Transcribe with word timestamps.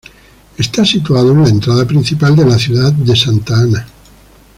Está 0.57 0.83
situado 0.83 1.31
en 1.31 1.43
la 1.43 1.49
entrada 1.49 1.85
principal 1.85 2.35
de 2.35 2.43
la 2.43 2.57
ciudad 2.57 2.91
de 2.91 3.15
Santa 3.15 3.59
Ana. 3.61 3.85